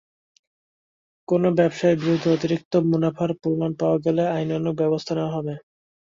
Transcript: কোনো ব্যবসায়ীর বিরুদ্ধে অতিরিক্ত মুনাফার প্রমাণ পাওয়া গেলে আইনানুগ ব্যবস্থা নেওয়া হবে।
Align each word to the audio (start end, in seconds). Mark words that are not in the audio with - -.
কোনো 1.27 1.47
ব্যবসায়ীর 1.57 1.97
বিরুদ্ধে 2.01 2.29
অতিরিক্ত 2.31 2.73
মুনাফার 2.89 3.29
প্রমাণ 3.41 3.71
পাওয়া 3.79 3.97
গেলে 4.05 4.23
আইনানুগ 4.35 4.73
ব্যবস্থা 4.81 5.11
নেওয়া 5.15 5.35
হবে। 5.37 5.53